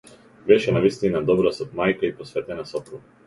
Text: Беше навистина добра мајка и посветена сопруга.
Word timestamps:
Беше 0.45 0.73
навистина 0.77 1.21
добра 1.31 1.51
мајка 1.81 2.09
и 2.09 2.13
посветена 2.23 2.69
сопруга. 2.73 3.07